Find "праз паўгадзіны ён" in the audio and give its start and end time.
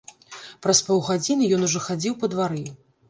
0.65-1.67